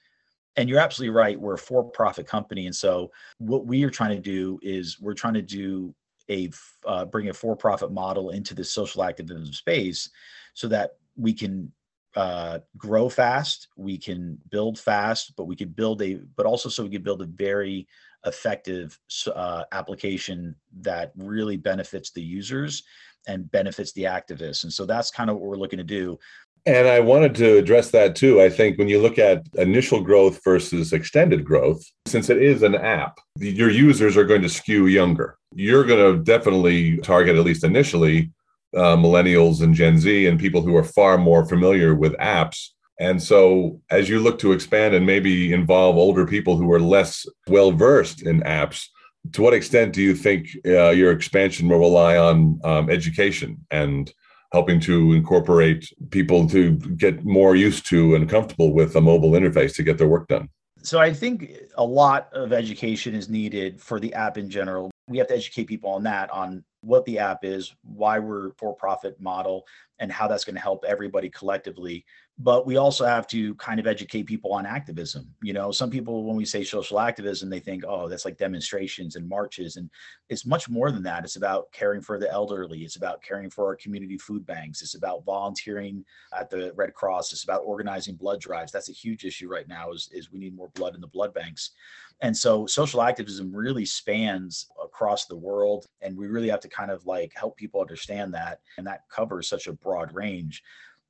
[0.56, 4.22] And you're absolutely right we're a for-profit company and so what we are trying to
[4.22, 5.94] do is we're trying to do
[6.30, 6.50] a
[6.86, 10.10] uh, bring a for-profit model into the social activism space
[10.54, 11.72] so that we can
[12.14, 16.82] uh, grow fast we can build fast but we could build a but also so
[16.82, 17.86] we could build a very
[18.26, 18.98] effective
[19.34, 22.82] uh, application that really benefits the users
[23.26, 24.64] and benefits the activists.
[24.64, 26.18] And so that's kind of what we're looking to do.
[26.64, 28.42] And I wanted to address that too.
[28.42, 32.74] I think when you look at initial growth versus extended growth, since it is an
[32.74, 35.35] app, your users are going to skew younger.
[35.54, 38.30] You're going to definitely target, at least initially,
[38.74, 43.22] uh, millennials and Gen Z and people who are far more familiar with apps and
[43.22, 47.70] so, as you look to expand and maybe involve older people who are less well
[47.70, 48.86] versed in apps,
[49.32, 54.12] to what extent do you think uh, your expansion will rely on um, education and
[54.52, 59.74] helping to incorporate people to get more used to and comfortable with a mobile interface
[59.74, 60.48] to get their work done?
[60.82, 64.90] So, I think a lot of education is needed for the app in general.
[65.08, 68.74] We have to educate people on that, on what the app is, why we're for
[68.74, 69.66] profit model,
[69.98, 72.04] and how that's going to help everybody collectively.
[72.38, 75.26] But we also have to kind of educate people on activism.
[75.42, 79.16] You know some people when we say social activism they think oh that's like demonstrations
[79.16, 79.88] and marches and
[80.28, 81.24] it's much more than that.
[81.24, 82.80] It's about caring for the elderly.
[82.80, 84.82] It's about caring for our community food banks.
[84.82, 86.04] It's about volunteering
[86.38, 87.32] at the red cross.
[87.32, 88.70] It's about organizing blood drives.
[88.70, 91.32] That's a huge issue right now is, is we need more blood in the blood
[91.32, 91.70] banks
[92.22, 96.90] and so social activism really spans across the world and we really have to kind
[96.90, 100.62] of like help people understand that and that covers such a broad range.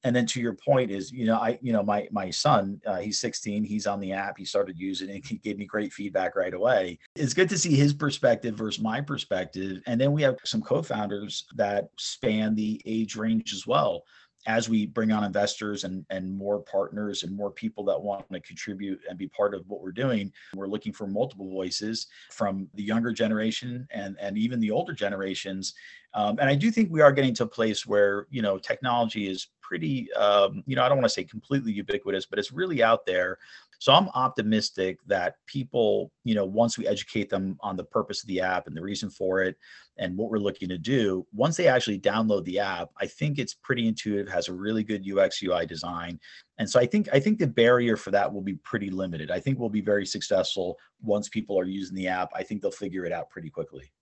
[0.04, 2.98] And then to your point is you know i you know my my son uh,
[2.98, 6.36] he's 16 he's on the app he started using it he gave me great feedback
[6.36, 6.98] right away.
[7.14, 11.46] It's good to see his perspective versus my perspective and then we have some co-founders
[11.54, 14.04] that span the age range as well
[14.46, 18.40] as we bring on investors and, and more partners and more people that want to
[18.40, 22.82] contribute and be part of what we're doing, we're looking for multiple voices from the
[22.82, 25.74] younger generation and, and even the older generations.
[26.16, 29.28] Um, and I do think we are getting to a place where, you know, technology
[29.28, 32.82] is pretty, um, you know, I don't want to say completely ubiquitous, but it's really
[32.82, 33.36] out there.
[33.80, 38.28] So I'm optimistic that people, you know, once we educate them on the purpose of
[38.28, 39.58] the app and the reason for it
[39.98, 43.52] and what we're looking to do, once they actually download the app, I think it's
[43.52, 46.18] pretty intuitive, has a really good UX UI design.
[46.56, 49.30] And so I think I think the barrier for that will be pretty limited.
[49.30, 52.30] I think we'll be very successful once people are using the app.
[52.34, 53.92] I think they'll figure it out pretty quickly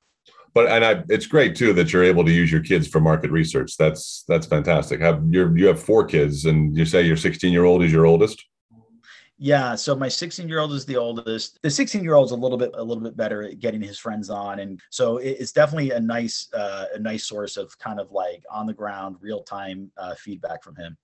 [0.55, 3.31] but and I, it's great too that you're able to use your kids for market
[3.31, 3.77] research.
[3.77, 5.01] That's that's fantastic.
[5.01, 8.07] Have you you have four kids, and you say your 16 year old is your
[8.07, 8.45] oldest.
[9.37, 11.59] Yeah, so my 16 year old is the oldest.
[11.63, 14.31] The 16 year old's a little bit a little bit better at getting his friends
[14.31, 18.45] on, and so it's definitely a nice uh, a nice source of kind of like
[18.51, 20.97] on the ground real time uh, feedback from him.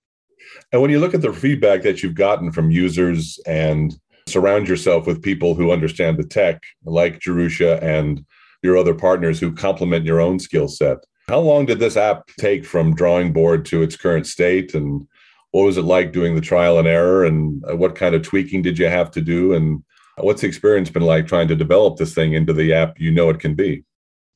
[0.71, 3.93] And when you look at the feedback that you've gotten from users and
[4.27, 8.25] surround yourself with people who understand the tech, like Jerusha and
[8.61, 10.97] your other partners who complement your own skill set.
[11.27, 14.73] How long did this app take from drawing board to its current state?
[14.73, 15.07] And
[15.51, 17.25] what was it like doing the trial and error?
[17.25, 19.53] And uh, what kind of tweaking did you have to do?
[19.53, 19.83] And
[20.17, 23.29] what's the experience been like trying to develop this thing into the app you know
[23.29, 23.83] it can be?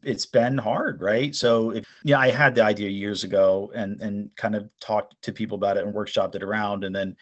[0.05, 1.35] it's been hard, right?
[1.35, 5.33] So, if, yeah, I had the idea years ago and and kind of talked to
[5.33, 7.15] people about it and workshopped it around, and then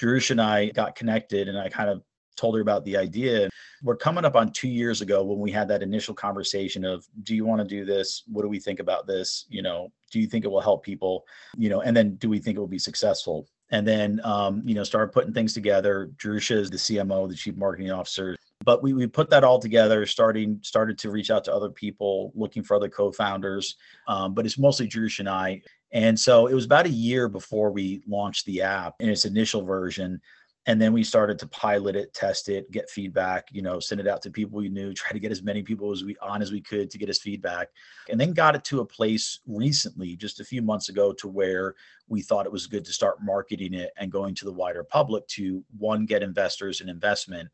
[0.00, 2.02] Jerusha and I got connected, and I kind of
[2.40, 3.48] told her about the idea.
[3.82, 7.34] We're coming up on two years ago when we had that initial conversation of, do
[7.34, 8.22] you want to do this?
[8.26, 9.46] What do we think about this?
[9.48, 11.24] You know, do you think it will help people?
[11.56, 13.46] You know, and then do we think it will be successful?
[13.72, 16.10] and then um, you know started putting things together.
[16.18, 18.36] Jerusha is the CMO, the chief marketing officer.
[18.62, 22.30] But we, we put that all together, starting started to reach out to other people,
[22.34, 23.76] looking for other co-founders.
[24.06, 25.62] Um, but it's mostly Jerusha and I.
[25.92, 29.64] And so it was about a year before we launched the app in its initial
[29.64, 30.20] version
[30.66, 34.06] and then we started to pilot it test it get feedback you know send it
[34.06, 36.52] out to people we knew try to get as many people as we on as
[36.52, 37.68] we could to get us feedback
[38.10, 41.74] and then got it to a place recently just a few months ago to where
[42.08, 45.26] we thought it was good to start marketing it and going to the wider public
[45.28, 47.48] to one get investors and investment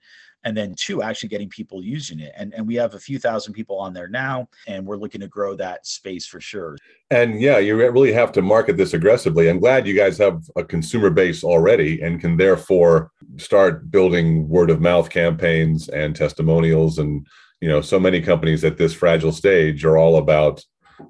[0.46, 2.32] and then two actually getting people using it.
[2.36, 5.26] And, and we have a few thousand people on there now and we're looking to
[5.26, 6.78] grow that space for sure.
[7.10, 9.50] And yeah you really have to market this aggressively.
[9.50, 14.70] I'm glad you guys have a consumer base already and can therefore start building word
[14.70, 16.98] of mouth campaigns and testimonials.
[16.98, 17.26] And
[17.60, 20.64] you know so many companies at this fragile stage are all about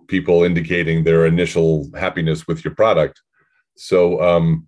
[0.09, 3.21] people indicating their initial happiness with your product.
[3.77, 4.67] So um,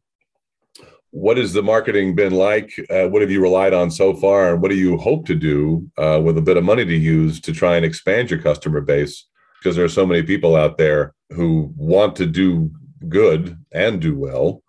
[1.11, 2.73] what has the marketing been like?
[2.91, 4.53] Uh, what have you relied on so far?
[4.53, 7.41] And what do you hope to do uh, with a bit of money to use
[7.41, 9.27] to try and expand your customer base?
[9.59, 12.71] Because there are so many people out there who want to do
[13.09, 14.63] good and do well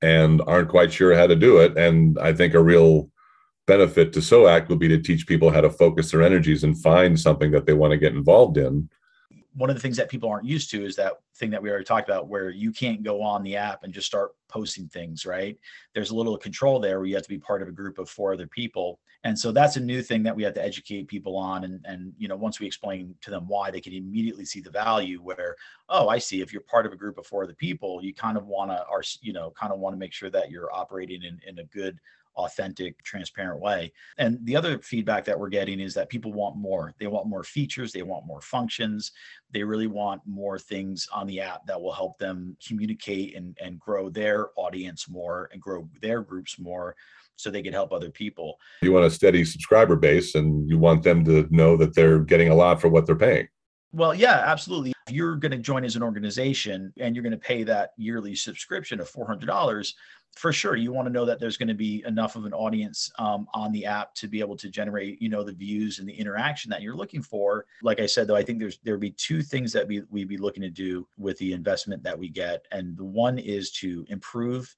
[0.00, 1.76] and aren't quite sure how to do it.
[1.76, 3.10] And I think a real
[3.66, 7.18] benefit to SOACT would be to teach people how to focus their energies and find
[7.18, 8.88] something that they want to get involved in
[9.54, 11.84] one of the things that people aren't used to is that thing that we already
[11.84, 15.58] talked about where you can't go on the app and just start posting things right?
[15.94, 18.08] There's a little control there where you have to be part of a group of
[18.08, 19.00] four other people.
[19.24, 22.12] And so that's a new thing that we have to educate people on and and
[22.16, 25.56] you know once we explain to them why they can immediately see the value where
[25.90, 28.38] oh i see if you're part of a group of four other people you kind
[28.38, 31.22] of want to are you know kind of want to make sure that you're operating
[31.22, 31.98] in, in a good
[32.44, 33.92] authentic, transparent way.
[34.18, 36.94] And the other feedback that we're getting is that people want more.
[36.98, 39.12] They want more features, they want more functions,
[39.52, 43.78] they really want more things on the app that will help them communicate and, and
[43.78, 46.96] grow their audience more and grow their groups more
[47.36, 48.58] so they can help other people.
[48.82, 52.48] You want a steady subscriber base and you want them to know that they're getting
[52.48, 53.48] a lot for what they're paying.
[53.92, 54.92] Well, yeah, absolutely.
[55.10, 59.00] You're going to join as an organization and you're going to pay that yearly subscription
[59.00, 59.92] of $400,
[60.36, 63.10] for sure you want to know that there's going to be enough of an audience
[63.18, 66.12] um, on the app to be able to generate you know the views and the
[66.12, 67.66] interaction that you're looking for.
[67.82, 70.36] Like i said though i think there's there'd be two things that we, we'd be
[70.36, 74.74] looking to do with the investment that we get and the one is to improve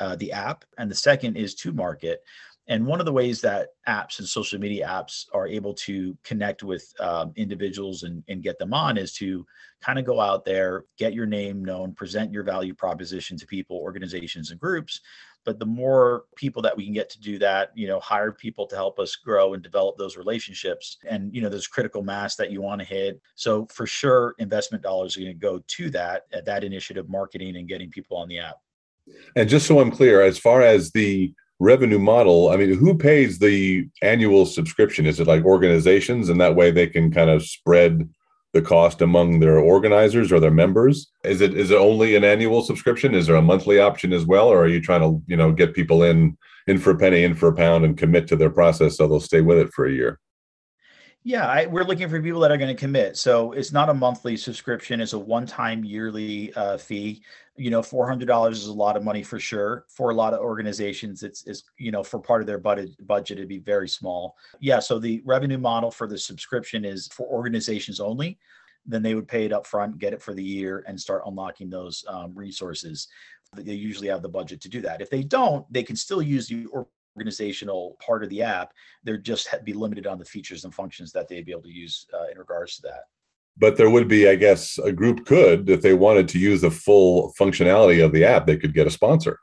[0.00, 2.22] uh, the app and the second is to market
[2.68, 6.62] and one of the ways that apps and social media apps are able to connect
[6.62, 9.44] with um, individuals and, and get them on is to
[9.82, 13.78] kind of go out there, get your name known, present your value proposition to people,
[13.78, 15.00] organizations, and groups.
[15.44, 18.64] But the more people that we can get to do that, you know, hire people
[18.68, 20.98] to help us grow and develop those relationships.
[21.10, 23.20] And, you know, there's critical mass that you want to hit.
[23.34, 27.66] So for sure, investment dollars are going to go to that, that initiative, marketing and
[27.66, 28.58] getting people on the app.
[29.34, 33.38] And just so I'm clear, as far as the revenue model, I mean, who pays
[33.38, 35.06] the annual subscription?
[35.06, 38.08] Is it like organizations, and that way they can kind of spread
[38.52, 41.10] the cost among their organizers or their members?
[41.24, 43.14] Is it is it only an annual subscription?
[43.14, 45.74] Is there a monthly option as well, or are you trying to you know get
[45.74, 48.96] people in in for a penny, in for a pound, and commit to their process
[48.96, 50.18] so they'll stay with it for a year?
[51.24, 53.16] Yeah, I, we're looking for people that are going to commit.
[53.16, 57.22] So it's not a monthly subscription; it's a one-time yearly uh, fee.
[57.56, 59.84] You know, four hundred dollars is a lot of money for sure.
[59.88, 63.38] For a lot of organizations, it's is you know for part of their budget budget
[63.38, 64.36] it'd be very small.
[64.58, 68.38] Yeah, so the revenue model for the subscription is for organizations only.
[68.84, 71.70] Then they would pay it up front, get it for the year, and start unlocking
[71.70, 73.06] those um, resources.
[73.54, 75.00] They usually have the budget to do that.
[75.00, 76.66] If they don't, they can still use the
[77.16, 78.72] organizational part of the app.
[79.04, 82.06] They'd just be limited on the features and functions that they'd be able to use
[82.14, 83.04] uh, in regards to that.
[83.58, 86.70] But there would be, I guess, a group could, if they wanted to use the
[86.70, 89.38] full functionality of the app, they could get a sponsor.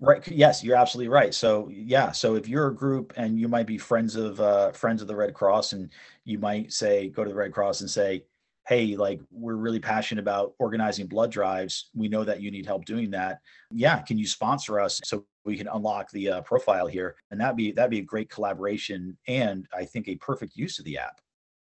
[0.00, 0.26] Right.
[0.26, 1.32] Yes, you're absolutely right.
[1.32, 2.10] So yeah.
[2.10, 5.14] So if you're a group and you might be friends of uh, friends of the
[5.14, 5.90] Red Cross, and
[6.24, 8.24] you might say go to the Red Cross and say,
[8.66, 11.90] hey like we're really passionate about organizing blood drives.
[11.94, 13.40] We know that you need help doing that.
[13.70, 17.16] Yeah can you sponsor us so we can unlock the uh, profile here?
[17.30, 20.84] And that'd be that'd be a great collaboration and i think a perfect use of
[20.84, 21.20] the app.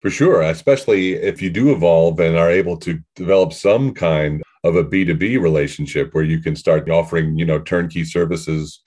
[0.00, 4.76] For sure especially if you do evolve and are able to develop some kind of
[4.76, 8.80] a b2b relationship where you can start offering you know turnkey services.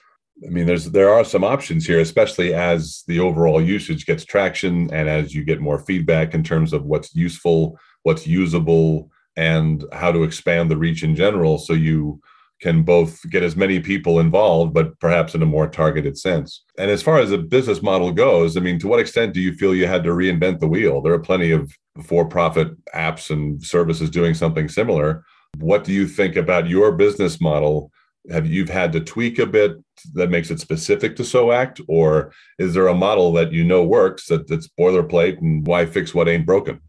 [0.45, 4.91] I mean, there's there are some options here, especially as the overall usage gets traction
[4.91, 10.11] and as you get more feedback in terms of what's useful what's usable and how
[10.11, 12.21] to expand the reach in general so you
[12.61, 16.63] can both get as many people involved but perhaps in a more targeted sense.
[16.77, 19.53] And as far as the business model goes i mean to what extent do you
[19.53, 21.01] feel you had to reinvent the wheel?
[21.01, 21.71] There are plenty of
[22.03, 25.23] for-profit apps and services doing something similar.
[25.57, 27.91] What do you think about your business model?
[28.29, 29.77] Have you've had to tweak a bit
[30.13, 34.27] that makes it specific to SOACT, or is there a model that you know works
[34.27, 36.79] that, that's boilerplate and why fix what ain't broken?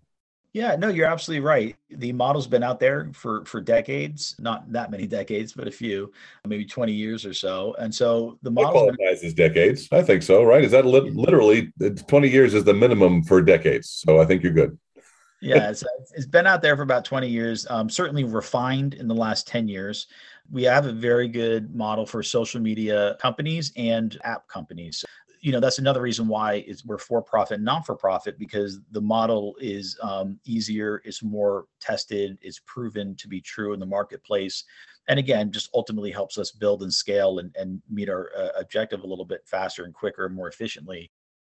[0.53, 1.75] Yeah, no, you're absolutely right.
[1.89, 6.13] The model's been out there for for decades, not that many decades, but a few,
[6.47, 7.75] maybe 20 years or so.
[7.79, 9.89] And so the model qualifies been- as decades.
[9.93, 10.63] I think so, right?
[10.63, 11.73] Is that li- literally
[12.07, 13.89] 20 years is the minimum for decades?
[14.07, 14.79] So I think you're good.
[15.41, 15.85] yeah, it's,
[16.15, 17.67] it's been out there for about 20 years.
[17.71, 20.07] Um, certainly refined in the last 10 years.
[20.51, 25.03] We have a very good model for social media companies and app companies
[25.43, 29.01] you know that's another reason why it's we're for profit non for profit because the
[29.01, 34.65] model is um, easier it's more tested it's proven to be true in the marketplace.
[35.09, 39.03] And again just ultimately helps us build and scale and, and meet our uh, objective
[39.03, 41.11] a little bit faster and quicker and more efficiently.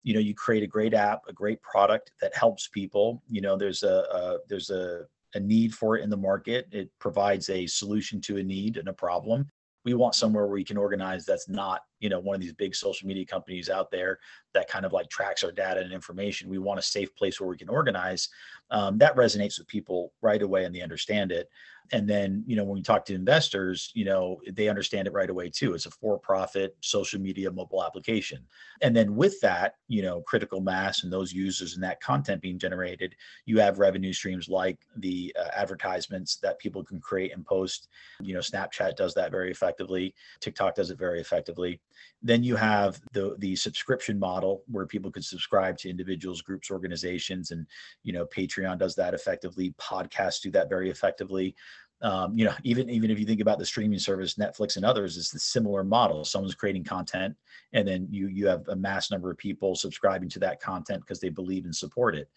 [0.03, 3.21] You know you create a great app a great product that helps people.
[3.27, 5.01] You know there's a, a there's a
[5.35, 6.67] a need for it in the market.
[6.71, 9.49] It provides a solution to a need and a problem
[9.85, 12.75] we want somewhere where we can organize that's not you know one of these big
[12.75, 14.19] social media companies out there
[14.53, 16.49] that kind of like tracks our data and information.
[16.49, 18.29] We want a safe place where we can organize
[18.71, 21.49] um, that resonates with people right away and they understand it
[21.91, 25.29] and then you know when we talk to investors you know they understand it right
[25.29, 25.73] away too.
[25.73, 28.45] It's a for-profit social media mobile application.
[28.81, 32.57] And then with that you know critical mass and those users and that content being
[32.57, 33.15] generated
[33.45, 37.89] you have revenue streams like the uh, advertisements that people can create and post.
[38.21, 40.13] You know snapchat does that very effectively.
[40.39, 41.81] Tiktok does it very effectively.
[42.21, 47.51] Then you have the the subscription model where people can subscribe to individuals groups organizations
[47.51, 47.67] and
[48.03, 49.73] you know patreon does that effectively.
[49.79, 51.55] Podcasts do that very effectively
[52.01, 55.17] um, you know, even even if you think about the streaming service, Netflix and others,
[55.17, 56.25] it's the similar model.
[56.25, 57.35] Someone's creating content,
[57.71, 61.19] and then you you have a mass number of people subscribing to that content because
[61.19, 62.29] they believe and support it.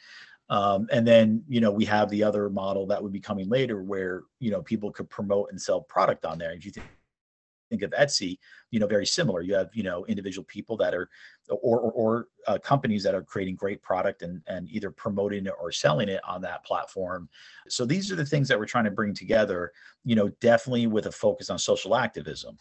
[0.49, 3.83] Um, and then you know we have the other model that would be coming later,
[3.83, 6.53] where you know people could promote and sell product on there.
[6.53, 6.87] If you think
[7.69, 8.39] think of Etsy,
[8.71, 9.43] you know, very similar.
[9.43, 11.09] You have, you know, individual people that are,
[11.51, 15.55] or, or, or uh, companies that are creating great product and, and either promoting it
[15.61, 17.29] or selling it on that platform.
[17.69, 19.73] So these are the things that we're trying to bring together,
[20.05, 22.59] you know, definitely with a focus on social activism.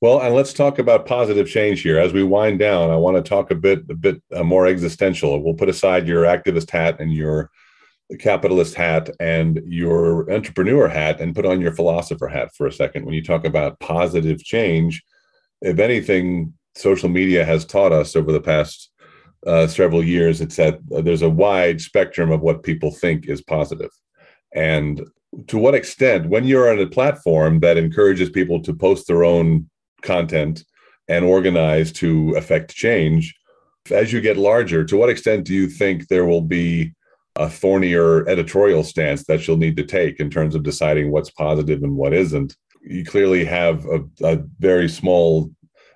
[0.00, 1.98] Well, and let's talk about positive change here.
[1.98, 5.42] As we wind down, I want to talk a bit, a bit uh, more existential.
[5.42, 7.50] We'll put aside your activist hat and your
[8.18, 13.04] capitalist hat and your entrepreneur hat and put on your philosopher hat for a second.
[13.04, 15.02] When you talk about positive change,
[15.60, 18.90] if anything, social media has taught us over the past
[19.46, 23.90] uh, several years, it's that there's a wide spectrum of what people think is positive.
[24.54, 25.02] And
[25.46, 29.70] to what extent, when you're on a platform that encourages people to post their own
[30.02, 30.64] content
[31.08, 33.34] and organize to affect change,
[33.90, 36.92] as you get larger, to what extent do you think there will be
[37.40, 41.82] a thornier editorial stance that you'll need to take in terms of deciding what's positive
[41.82, 42.54] and what isn't.
[42.82, 45.50] You clearly have a, a very small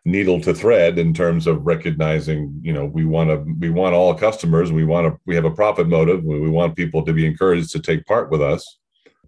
[0.07, 4.15] needle to thread in terms of recognizing you know we want to we want all
[4.15, 7.71] customers we want to we have a profit motive we want people to be encouraged
[7.71, 8.81] to take part with us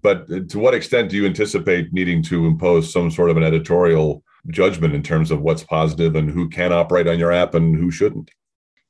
[0.02, 3.42] but uh, to what extent do you anticipate needing to impose some sort of an
[3.42, 7.74] editorial judgment in terms of what's positive and who can operate on your app and
[7.74, 8.30] who shouldn't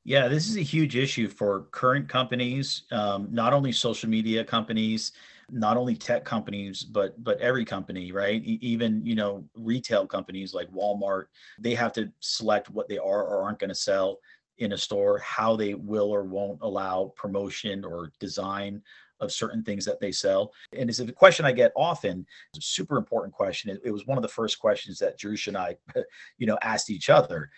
[0.07, 5.11] yeah, this is a huge issue for current companies, um, not only social media companies,
[5.51, 8.41] not only tech companies, but but every company, right?
[8.45, 11.25] E- even you know retail companies like Walmart,
[11.59, 14.19] they have to select what they are or aren't going to sell
[14.59, 18.81] in a store, how they will or won't allow promotion or design
[19.19, 20.53] of certain things that they sell.
[20.71, 22.25] And it's a question I get often.
[22.53, 23.71] It's a super important question.
[23.71, 25.75] It, it was one of the first questions that Jerusha and I,
[26.37, 27.49] you know, asked each other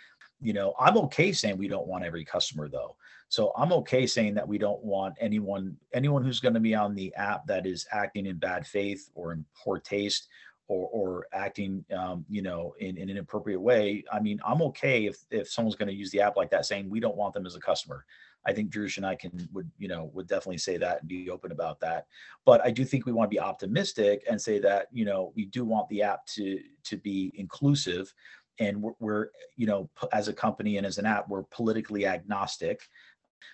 [0.41, 2.95] you know i'm okay saying we don't want every customer though.
[3.29, 6.95] So i'm okay saying that we don't want anyone anyone who's going to be on
[6.95, 10.27] the app that is acting in bad faith or in poor taste
[10.69, 14.03] or, or acting um, you know in, in an inappropriate way.
[14.11, 16.89] I mean i'm okay if if someone's going to use the app like that saying
[16.89, 18.05] we don't want them as a customer.
[18.47, 21.29] I think Jerusha and i can would you know would definitely say that and be
[21.29, 22.05] open about that.
[22.45, 25.45] But i do think we want to be optimistic and say that you know we
[25.45, 28.13] do want the app to to be inclusive
[28.59, 32.81] and we're, we're, you know as a company and as an app we're politically agnostic.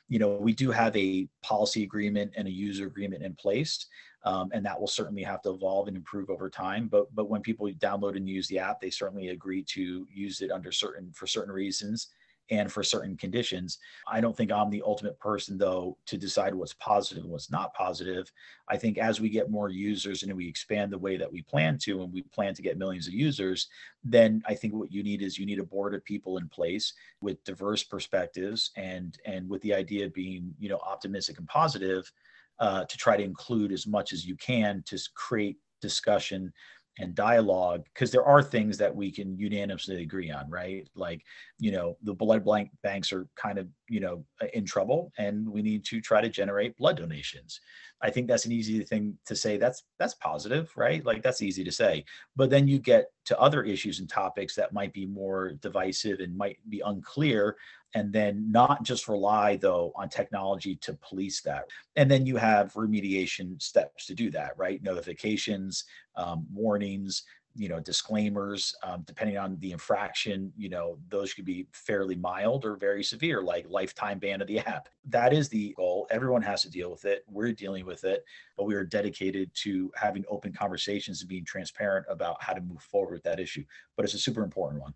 [0.10, 3.88] You know we do have a policy agreement and a user agreement in place
[4.24, 7.42] um, and that will certainly have to evolve and improve over time but but when
[7.42, 11.28] people download and use the app they certainly agree to use it under certain for
[11.28, 12.08] certain reasons
[12.50, 13.80] and for certain conditions.
[14.08, 17.74] I don't think I'm the ultimate person, though, to decide what's positive and what's not
[17.74, 18.32] positive.
[18.70, 21.78] I think as we get more users and we expand the way that we plan
[21.80, 23.68] to, and we plan to get millions of users,
[24.04, 26.94] then I think what you need is you need a board of people in place
[27.22, 32.12] with diverse perspectives and and with the idea of being you know optimistic and positive
[32.60, 36.54] uh, to try to include as much as you can to create discussion
[37.00, 40.88] and dialogue because there are things that we can unanimously agree on right?
[40.96, 41.24] Like
[41.60, 44.24] you know the blood blank banks are kind of you know
[44.54, 47.60] in trouble and we need to try to generate blood donations.
[48.02, 49.58] I think that's an easy thing to say.
[49.58, 51.06] That's that's positive right?
[51.06, 52.06] Like that's easy to say.
[52.36, 56.38] But then you get to other issues and topics that might be more divisive and
[56.38, 57.58] might be unclear
[57.96, 61.66] and then not just rely though on technology to police that.
[61.96, 64.84] And then you have remediation steps to do that right?
[64.84, 65.86] Notifications
[66.16, 67.24] um, warnings
[67.58, 72.66] you know disclaimers um, depending on the infraction you know those could be fairly mild
[72.66, 74.90] or very severe like lifetime ban of the app.
[75.08, 76.08] That is the goal.
[76.12, 77.24] Everyone has to deal with it.
[77.30, 78.26] We're dealing with it
[78.58, 82.82] but we are dedicated to having open conversations and being transparent about how to move
[82.82, 83.64] forward with that issue.
[83.96, 84.94] But it's a super important one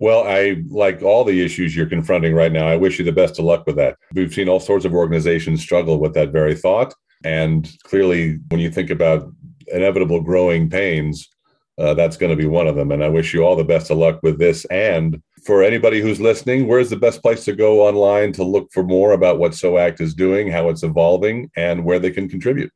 [0.00, 2.66] well, I like all the issues you're confronting right now.
[2.66, 3.98] I wish you the best of luck with that.
[4.14, 6.94] We've seen all sorts of organizations struggle with that very thought.
[7.22, 9.30] And clearly, when you think about
[9.68, 11.28] inevitable growing pains,
[11.78, 12.92] uh, that's going to be one of them.
[12.92, 14.64] And I wish you all the best of luck with this.
[14.66, 18.82] And for anybody who's listening, where's the best place to go online to look for
[18.82, 22.72] more about what SOACT is doing, how it's evolving, and where they can contribute?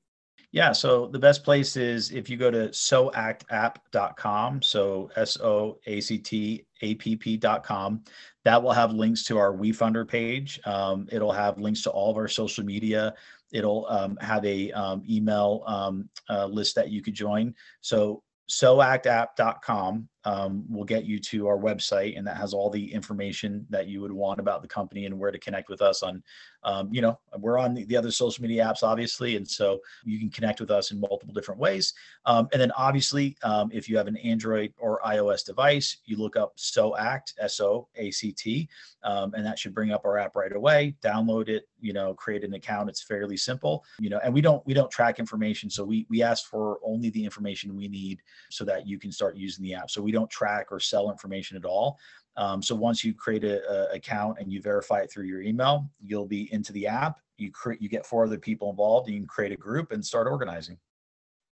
[0.55, 6.01] Yeah, so the best place is if you go to soactapp.com, so S O A
[6.01, 8.05] C T A P P.com.
[8.45, 10.61] That will have links to our WeFunder page.
[10.65, 13.15] Um, it'll have links to all of our social media.
[13.53, 17.53] It'll um, have a um, email um, uh, list that you could join.
[17.81, 23.67] So soactapp.com um, will get you to our website and that has all the information
[23.71, 26.23] that you would want about the company and where to connect with us on
[26.65, 30.19] um, you know we're on the, the, other social media apps obviously and so you
[30.19, 31.93] can connect with us in multiple different ways.
[32.27, 36.37] Um, and then obviously um, if you have an android or ios device you look
[36.37, 38.69] up soact s-o-a-c-t
[39.03, 40.95] um, and that should bring up our app right away.
[41.03, 42.89] Download it you know create an account.
[42.89, 46.23] It's fairly simple you know and we don't we don't track information so we we
[46.23, 48.21] ask for only the information we need
[48.51, 49.91] so that you can start using the app.
[49.91, 51.99] So we don't track or sell information at all.
[52.37, 55.89] Um, so once you create a, a, account and you verify it through your email,
[56.03, 57.21] you'll be into the app.
[57.37, 59.09] You create, you get four other people involved.
[59.09, 60.79] You can create a group and start organizing.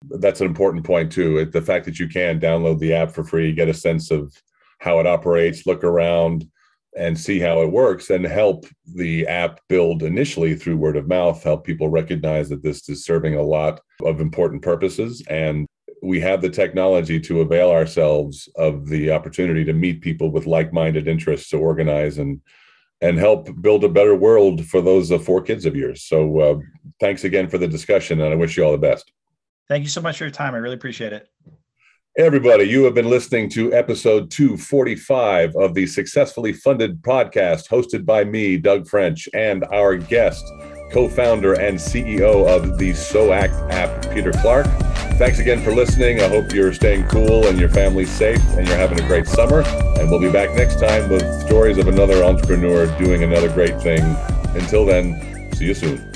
[0.10, 1.46] That's an important point too.
[1.46, 4.34] The fact that you can download the app for free, get a sense of
[4.80, 6.46] how it operates, look around,
[6.98, 11.44] and see how it works, and help the app build initially through word of mouth.
[11.44, 15.66] Help people recognize that this is serving a lot of important purposes, and
[16.06, 21.08] we have the technology to avail ourselves of the opportunity to meet people with like-minded
[21.08, 22.42] interests to organize and
[23.02, 26.04] and help build a better world for those uh, four kids of yours.
[26.04, 26.60] So uh,
[27.00, 29.12] thanks again for the discussion, and I wish you all the best.
[29.68, 30.56] Thank you so much for your time.
[30.56, 31.28] I really appreciate it.
[32.18, 38.24] Everybody, you have been listening to episode 245 of the Successfully Funded podcast hosted by
[38.24, 40.46] me, Doug French, and our guest,
[40.94, 44.68] co founder and CEO of the SOACT app, Peter Clark.
[45.18, 46.20] Thanks again for listening.
[46.20, 49.62] I hope you're staying cool and your family's safe and you're having a great summer.
[49.98, 54.04] And we'll be back next time with stories of another entrepreneur doing another great thing.
[54.56, 56.15] Until then, see you soon.